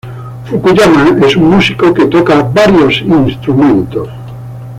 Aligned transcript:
Fukuyama 0.45 1.07
es 1.27 1.35
un 1.35 1.47
músico 1.51 1.93
que 1.93 2.05
toca 2.07 2.41
varios 2.41 3.01
instrumentos. 3.03 4.09